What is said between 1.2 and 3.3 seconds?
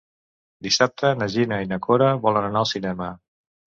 na Gina i na Cora volen anar al cinema.